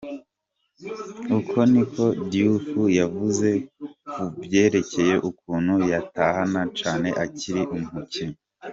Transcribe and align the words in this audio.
Uko 1.37 1.57
niko 1.71 2.03
Diouf 2.29 2.67
yavuze 2.99 3.49
ku 4.13 4.23
vyerekeye 4.41 5.15
ukuntu 5.29 5.73
yahatana 5.91 6.61
cane 6.79 7.09
akiri 7.23 7.61
umukinyi. 7.77 8.37